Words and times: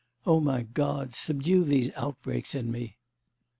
O 0.25 0.39
my 0.39 0.63
God, 0.63 1.13
subdue 1.13 1.63
these 1.63 1.91
outbreaks 1.95 2.55
in 2.55 2.71
me! 2.71 2.97